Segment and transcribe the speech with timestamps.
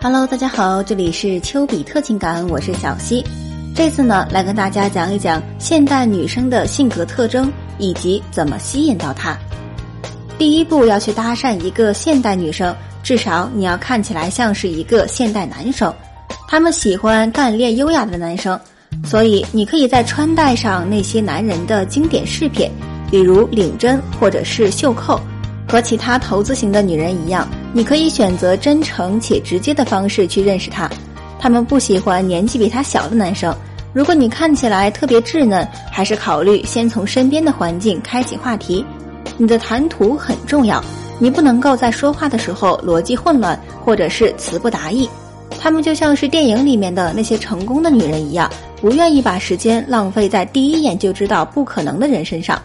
[0.00, 3.24] Hello，大家好，这里是丘比特情感，我是小溪。
[3.74, 9.36] 这次呢，来跟大家讲一讲现代女生的性格特征以及怎么吸引到她。
[10.38, 12.72] 第一步要去搭讪一个现代女生，
[13.02, 15.92] 至少你要看起来像是一个现代男生。
[16.46, 18.58] 他们喜欢干练优雅的男生，
[19.04, 22.70] 所以你可以在穿戴上那些男人的经典饰品，
[23.10, 25.20] 比如领针或者是袖扣。
[25.70, 30.90] 和其他投资型的女人一样，你可以选择真诚且直接的方式去认识他。
[31.38, 33.54] 他们不喜欢年纪比他小的男生。
[33.92, 38.84] 如果你看起来特别稚嫩，还是考虑先从身边的环境开启话题。
[39.36, 40.82] 你的谈吐很重要，
[41.18, 45.08] 你不能够在说话的时候逻辑混乱或者是词不达意。
[45.60, 48.50] 他们就像是电影里面的那些成功的女人一样，
[48.80, 52.60] 不愿意把时间浪费在第一眼就知道不可能的人身上。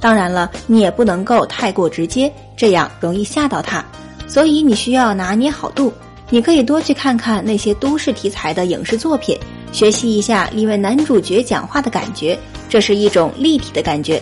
[0.00, 3.84] 当然了，你也不能够太过直接，这样容易吓到他。
[4.26, 5.92] 所以你需要拿捏好度。
[6.28, 9.38] 你可以多去看看那些都市题材的影视作品，
[9.70, 12.36] 学习一下里面男主角讲话的感觉，
[12.68, 14.20] 这是一种立体的感觉。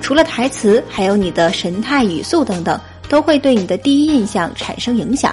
[0.00, 5.32] 除了台词，还有你的神态、语速等等，都会对你的第一印象产生影响。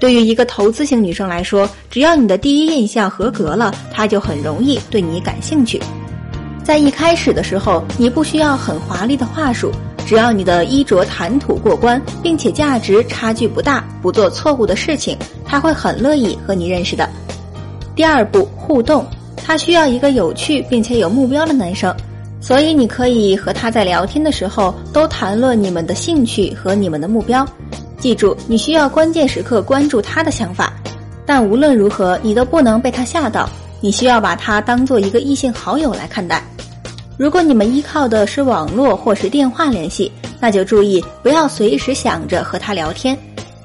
[0.00, 5.80] 对于一个投资型女生来说，只要你的第一印象合格了，她就很容易对你感兴趣。
[6.64, 9.70] 在一开始的时候，你不需要很华丽的话术，
[10.06, 17.08] 只要你的衣着谈吐过关，并且价值差距不大，不做错误的事情，他会很乐意和你认识的。
[17.94, 21.94] 第二步，互动，他需要一个有趣并且有目标的男生，
[22.40, 27.46] 所以你可以和他在聊天的时候都谈论你们的兴趣和你们的目标。
[27.98, 30.74] 记住，你需要关键时刻关注他的想法，
[31.24, 33.48] 但无论如何，你都不能被他吓到。
[33.80, 36.42] 你需要把他当做一个异性好友来看待。
[37.16, 43.16] 如果你们依靠的是网络或是电话联系，那就注意不要随时想着和他聊天。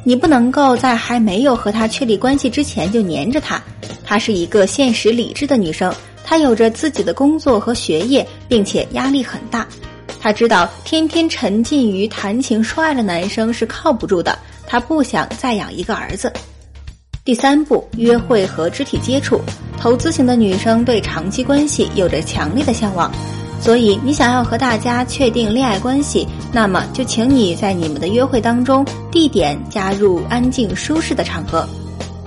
[0.03, 3.61] 你不能够在还没有和他确立关系之前就黏着他。
[4.05, 9.67] 她是一个现实理智的女生，她有着自己的工作和学业，并且压力很大。
[10.21, 16.31] 她知道天天沉浸于谈情说爱的男生是靠不住的，她不想再养一个儿子。
[17.26, 19.42] 第三步，约会和肢体接触。
[19.80, 23.11] 投资型的女生对长期关系有着强烈的向往。
[23.61, 31.67] 所以，你想要和大家确定恋爱关系，那么就请你在你们的约会当中，地点加入安静舒适的场合。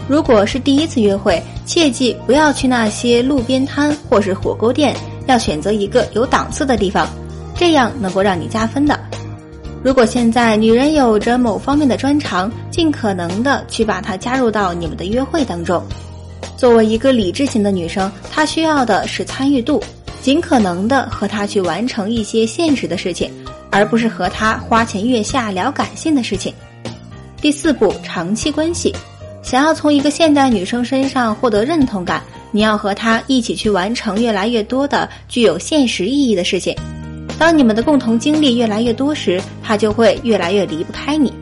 [0.06, 4.94] 如果是第一次约会，切记不要去那些路边摊或是火锅店，
[5.26, 7.08] 要选择一个有档次的地方，
[7.56, 8.98] 这样能够让你加分的。
[9.82, 15.82] 如果现在女人有着某方面的专长，尽可能的去把它加入到你们的约会当中。
[16.56, 19.82] 作为一个理智型的女生，她需要的是参与度。
[20.22, 23.28] 尽可能的和他去完成一些现实的事情，
[23.70, 26.54] 而不是和他花前月下聊感性的事情。
[27.40, 28.94] 第四步，长期关系，
[29.42, 32.22] 想要从一个现代女生身上获得认同感，
[32.52, 36.72] 你要和她一起去完成越来越多的具有现实意义的事情。
[37.36, 41.32] 当你们的共同经历越来越多时，她就会越来越离不开你。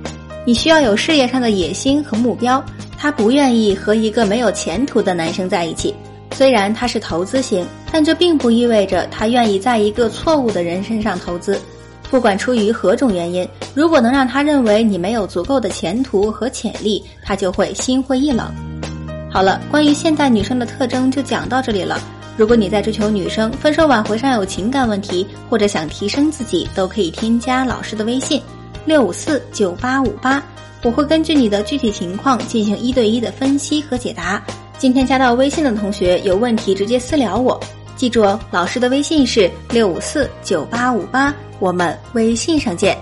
[0.46, 2.64] 你需要有事业上的野心和目标，
[2.96, 5.94] 她不愿意和一个没有前途的男生在一起。
[6.32, 11.60] 虽然他是投资型，但这并不意味着他愿意在一个错误的人身上投资。
[12.10, 18.52] 不管出于何种原因，如果能让他认为你没有足够的前途和潜力，他就会心灰意冷。
[19.30, 22.00] 好了，关于现代女生的特征就讲到这里了。
[22.36, 28.42] 如果你在追求女生、分手挽回上有情感问题，或者想提升自己，都可以添加老师的微信
[28.86, 30.42] 六五四九八五八，
[30.82, 34.42] 我会根据你的具体情况进行一对一的分析和解答。
[34.80, 37.60] 今天加到微信的同学有问题直接私聊我，
[37.96, 42.96] 记住哦，老师的微信是六五四九八五八，我们微信上见。